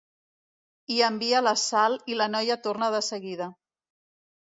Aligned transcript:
Hi 0.93 0.97
envia 1.09 1.43
la 1.49 1.53
Sal 1.65 1.99
i 2.15 2.19
la 2.23 2.31
noia 2.39 2.61
torna 2.67 2.91
de 2.99 3.07
seguida. 3.13 3.55